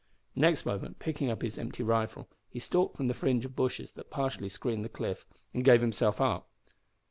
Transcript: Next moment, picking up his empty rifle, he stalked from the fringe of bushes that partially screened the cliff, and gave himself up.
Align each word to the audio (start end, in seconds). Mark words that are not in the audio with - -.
Next 0.35 0.65
moment, 0.65 0.97
picking 0.97 1.29
up 1.29 1.43
his 1.43 1.59
empty 1.59 1.83
rifle, 1.83 2.27
he 2.49 2.57
stalked 2.57 2.97
from 2.97 3.07
the 3.07 3.13
fringe 3.13 3.45
of 3.45 3.55
bushes 3.55 3.91
that 3.91 4.09
partially 4.09 4.49
screened 4.49 4.83
the 4.83 4.89
cliff, 4.89 5.27
and 5.53 5.63
gave 5.63 5.81
himself 5.81 6.19
up. 6.19 6.49